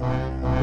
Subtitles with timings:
[0.00, 0.57] Música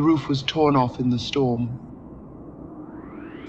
[0.00, 1.78] The roof was torn off in the storm.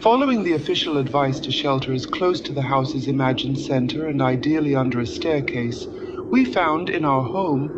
[0.01, 4.75] Following the official advice to shelter as close to the house's imagined center and ideally
[4.75, 5.87] under a staircase,
[6.29, 7.71] we found in our home,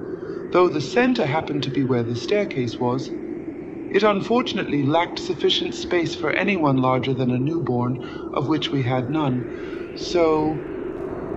[0.54, 3.12] though the center happened to be where the staircase was,
[3.92, 8.00] it unfortunately lacked sufficient space for anyone larger than a newborn,
[8.34, 9.52] of which we had none.
[9.94, 10.66] So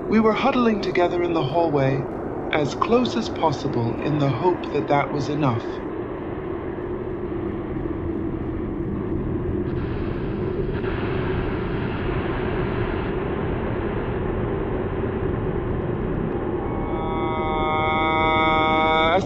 [0.09, 2.07] we were huddling together in the hallway
[2.51, 5.67] as close as possible in the hope that that was enough.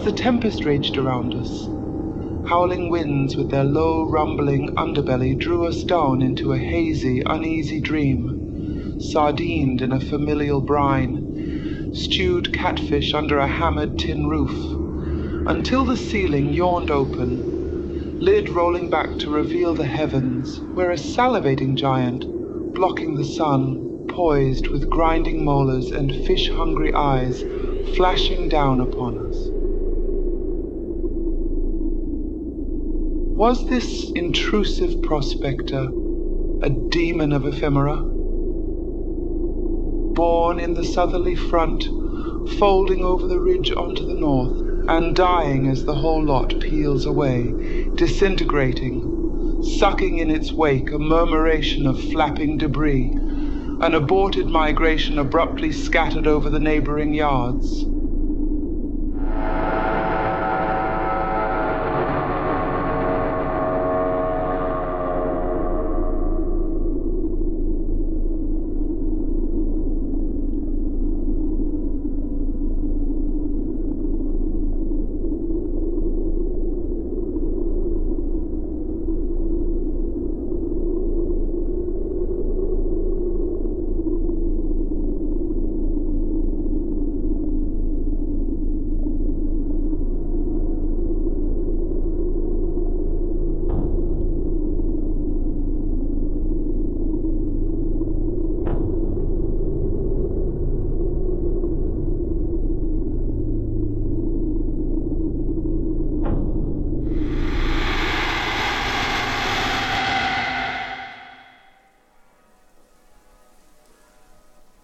[0.01, 1.69] As the tempest raged around us,
[2.45, 8.41] howling winds with their low, rumbling underbelly drew us down into a hazy, uneasy dream,
[8.97, 11.27] sardined in a familial brine,
[11.93, 14.59] stewed catfish under a hammered tin roof,
[15.45, 17.43] until the ceiling yawned open,
[18.19, 22.25] lid rolling back to reveal the heavens, where a salivating giant,
[22.73, 27.43] blocking the sun, poised with grinding molars and fish hungry eyes
[27.95, 29.60] flashing down upon us.
[33.41, 35.89] Was this intrusive prospector
[36.61, 38.05] a demon of ephemera?
[40.13, 41.85] Born in the southerly front,
[42.59, 47.51] folding over the ridge onto the north, and dying as the whole lot peels away,
[47.95, 53.11] disintegrating, sucking in its wake a murmuration of flapping debris,
[53.81, 57.87] an aborted migration abruptly scattered over the neighboring yards.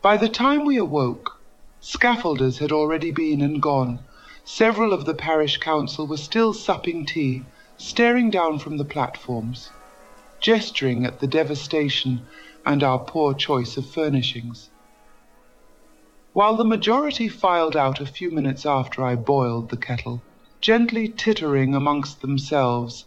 [0.01, 1.39] By the time we awoke,
[1.81, 3.99] scaffolders had already been and gone.
[4.45, 7.45] Several of the parish council were still supping tea,
[7.77, 9.71] staring down from the platforms,
[10.39, 12.27] gesturing at the devastation
[12.63, 14.69] and our poor choice of furnishings.
[16.33, 20.21] While the majority filed out a few minutes after I boiled the kettle,
[20.61, 23.05] gently tittering amongst themselves,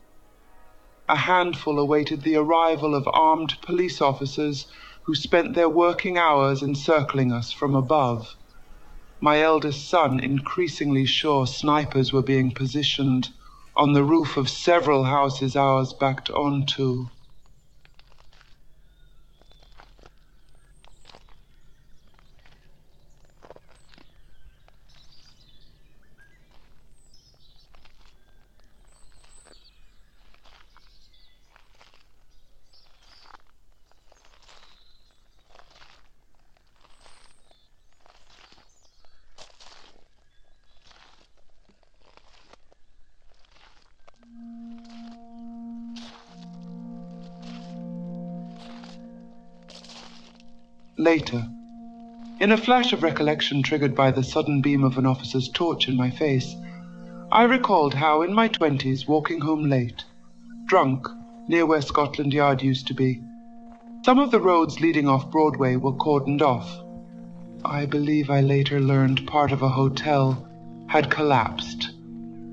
[1.09, 4.67] a handful awaited the arrival of armed police officers
[5.07, 8.37] who spent their working hours encircling us from above.
[9.21, 13.29] My eldest son increasingly sure snipers were being positioned
[13.77, 17.07] on the roof of several houses ours backed onto.
[51.01, 51.49] Later,
[52.41, 55.97] in a flash of recollection triggered by the sudden beam of an officer's torch in
[55.97, 56.55] my face,
[57.33, 60.05] I recalled how in my twenties, walking home late,
[60.67, 61.09] drunk,
[61.49, 63.23] near where Scotland Yard used to be,
[64.05, 66.71] some of the roads leading off Broadway were cordoned off.
[67.65, 70.47] I believe I later learned part of a hotel
[70.87, 71.93] had collapsed,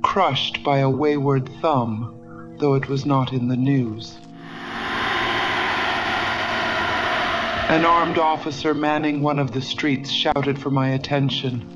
[0.03, 4.17] crushed by a wayward thumb, though it was not in the news.
[7.69, 11.67] An armed officer manning one of the streets shouted for my attention.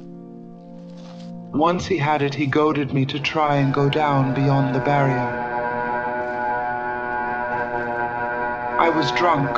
[1.53, 5.17] Once he had it, he goaded me to try and go down beyond the barrier.
[8.79, 9.51] I was drunk,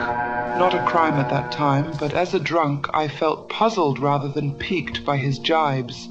[0.57, 4.55] not a crime at that time, but as a drunk, I felt puzzled rather than
[4.55, 6.09] piqued by his jibes.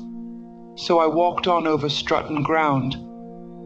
[0.77, 2.97] So I walked on over Strutton ground,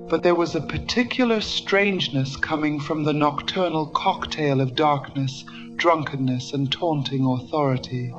[0.08, 5.44] but there was a particular strangeness coming from the nocturnal cocktail of darkness
[5.76, 8.12] drunkenness, and taunting authority.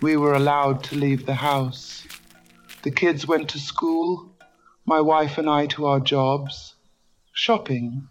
[0.00, 2.06] We were allowed to leave the house.
[2.82, 4.30] The kids went to school,
[4.88, 6.74] my wife and I to our jobs,
[7.34, 8.08] shopping,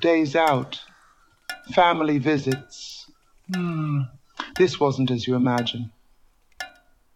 [0.00, 0.80] days out
[1.74, 3.10] family visits.
[3.52, 4.02] Hmm,
[4.56, 5.90] this wasn't as you imagine.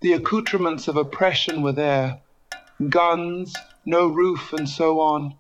[0.01, 2.19] The accoutrements of oppression were there
[2.89, 3.55] guns,
[3.85, 5.37] no roof, and so on.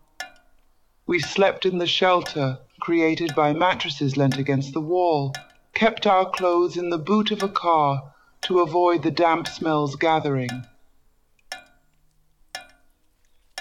[1.08, 5.34] We slept in the shelter created by mattresses lent against the wall,
[5.74, 10.64] kept our clothes in the boot of a car to avoid the damp smells gathering.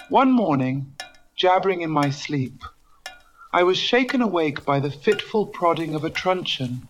[0.09, 0.93] One morning,
[1.35, 2.61] jabbering in my sleep,
[3.51, 6.87] I was shaken awake by the fitful prodding of a truncheon.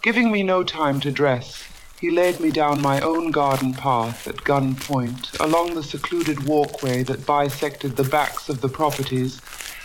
[0.00, 1.64] Giving me no time to dress,
[2.00, 7.02] he led me down my own garden path at gun point, along the secluded walkway
[7.02, 9.40] that bisected the backs of the properties,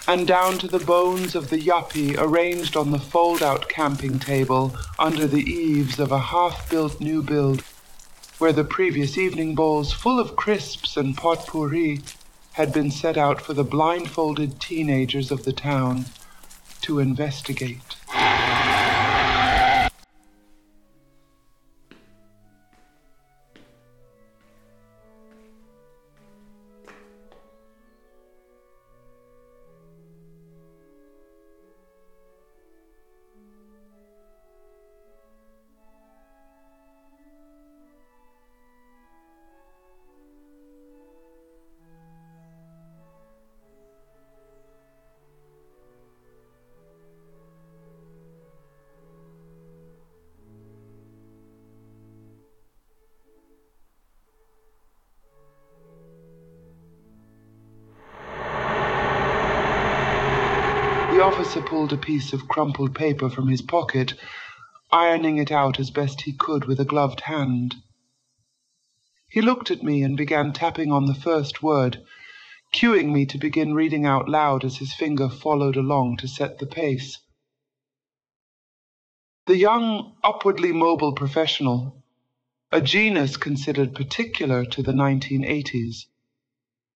[0.07, 4.75] and down to the bones of the yuppie arranged on the fold out camping table
[4.99, 7.63] under the eaves of a half built new build,
[8.43, 12.01] where the previous evening bowls full of crisps and potpourri
[12.51, 16.03] had been set out for the blindfolded teenagers of the town
[16.81, 17.95] to investigate.
[61.23, 64.13] Officer pulled a piece of crumpled paper from his pocket,
[64.91, 67.75] ironing it out as best he could with a gloved hand.
[69.29, 72.03] He looked at me and began tapping on the first word,
[72.73, 76.67] cueing me to begin reading out loud as his finger followed along to set the
[76.67, 77.17] pace.
[79.47, 82.03] The young, upwardly mobile professional,
[82.71, 86.05] a genus considered particular to the 1980s,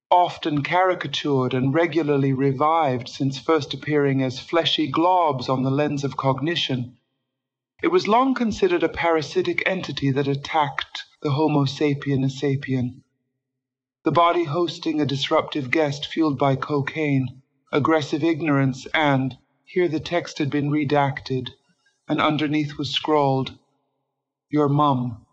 [0.10, 6.16] often caricatured and regularly revived since first appearing as fleshy globs on the lens of
[6.16, 6.98] cognition.
[7.84, 13.04] It was long considered a parasitic entity that attacked the Homo sapien sapien,
[14.04, 20.38] the body hosting a disruptive guest fueled by cocaine, aggressive ignorance, and here the text
[20.38, 21.50] had been redacted,
[22.08, 23.58] and underneath was scrawled,
[24.50, 25.27] Your mum.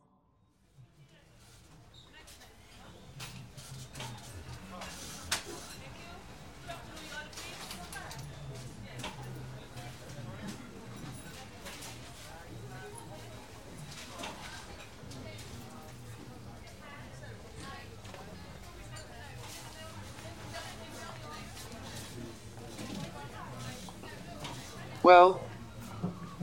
[25.04, 25.42] Well,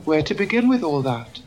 [0.04, 1.40] where to begin with all that?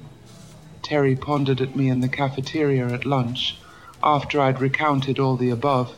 [0.84, 3.58] Terry pondered at me in the cafeteria at lunch
[4.04, 5.96] after I'd recounted all the above.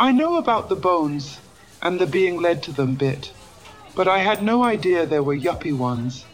[0.00, 1.38] I know about the bones
[1.80, 3.32] and the being led to them bit,
[3.94, 6.24] but I had no idea there were yuppie ones,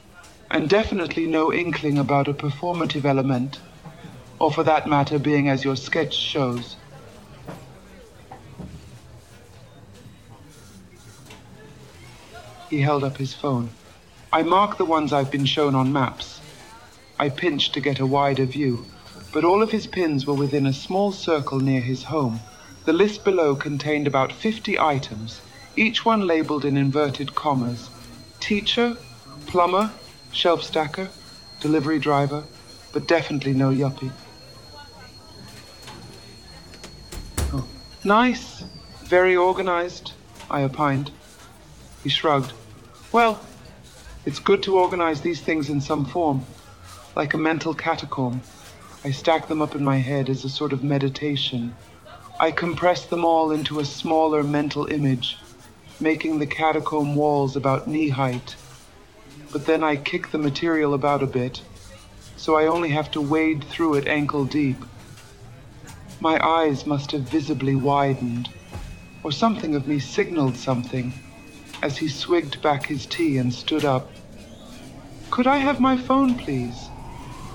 [0.51, 3.61] and definitely no inkling about a performative element,
[4.39, 6.77] or for that matter being as your sketch shows.
[12.69, 13.71] He held up his phone.
[14.33, 16.41] I mark the ones I've been shown on maps.
[17.19, 18.85] I pinched to get a wider view,
[19.33, 22.41] but all of his pins were within a small circle near his home.
[22.85, 25.41] The list below contained about 50 items,
[25.77, 27.91] each one labeled in inverted commas
[28.41, 28.97] teacher,
[29.47, 29.91] plumber,
[30.33, 31.09] shelf stacker,
[31.61, 32.45] delivery driver,
[32.93, 34.13] but definitely no yuppie.
[37.53, 37.67] Oh.
[38.05, 38.63] Nice,
[39.05, 40.13] very organized,
[40.51, 41.11] I opined.
[42.07, 42.53] He shrugged.
[43.11, 43.41] Well,
[44.25, 46.47] it's good to organize these things in some form,
[47.17, 48.43] like a mental catacomb.
[49.03, 51.75] I stack them up in my head as a sort of meditation.
[52.39, 55.37] I compress them all into a smaller mental image,
[55.99, 58.55] making the catacomb walls about knee height.
[59.51, 61.61] But then I kick the material about a bit,
[62.37, 64.79] so I only have to wade through it ankle deep.
[66.21, 68.49] My eyes must have visibly widened,
[69.25, 71.13] or something of me signaled something
[71.83, 74.11] as he swigged back his tea and stood up.
[75.31, 76.89] Could I have my phone, please?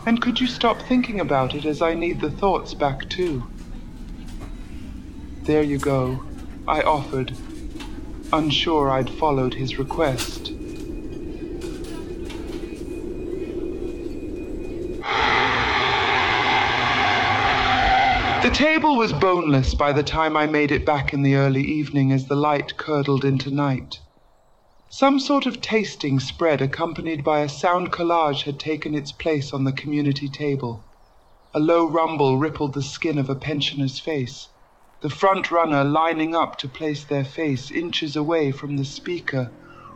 [0.06, 3.44] And could you stop thinking about it as I need the thoughts back too?
[5.44, 6.24] There you go,
[6.68, 7.36] I offered,
[8.32, 10.54] unsure I'd followed his request.
[18.42, 22.12] The table was boneless by the time I made it back in the early evening
[22.12, 24.00] as the light curdled into night.
[24.94, 29.64] Some sort of tasting spread accompanied by a sound collage had taken its place on
[29.64, 30.84] the community table.
[31.54, 34.50] A low rumble rippled the skin of a pensioner's face,
[35.02, 39.50] the front runner lining up to place their face inches away from the speaker,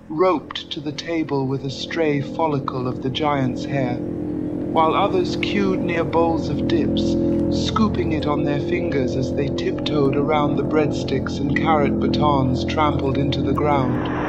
[0.09, 3.97] roped to the table with a stray follicle of the giant's hair,
[4.71, 7.01] while others queued near bowls of dips,
[7.67, 13.17] scooping it on their fingers as they tiptoed around the breadsticks and carrot batons trampled
[13.17, 14.24] into the ground.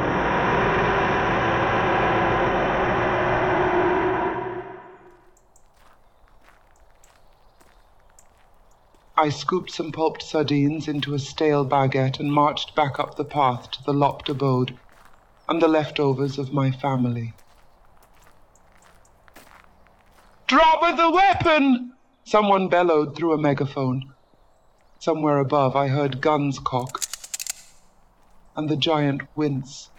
[9.19, 13.71] I scooped some pulped sardines into a stale baguette and marched back up the path
[13.71, 14.77] to the lopped abode
[15.49, 17.33] and the leftovers of my family.
[20.45, 21.93] Drop the weapon!
[22.25, 24.13] Someone bellowed through a megaphone.
[24.99, 27.01] Somewhere above, I heard guns cock,
[28.55, 29.89] and the giant wince.